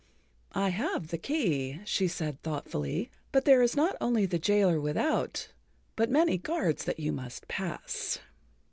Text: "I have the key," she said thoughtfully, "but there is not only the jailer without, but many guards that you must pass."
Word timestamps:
"I 0.55 0.69
have 0.69 1.09
the 1.09 1.19
key," 1.19 1.79
she 1.85 2.07
said 2.07 2.41
thoughtfully, 2.41 3.11
"but 3.31 3.45
there 3.45 3.61
is 3.61 3.75
not 3.75 3.95
only 4.01 4.25
the 4.25 4.39
jailer 4.39 4.81
without, 4.81 5.49
but 5.95 6.09
many 6.09 6.39
guards 6.39 6.85
that 6.85 6.99
you 6.99 7.11
must 7.11 7.47
pass." 7.47 8.17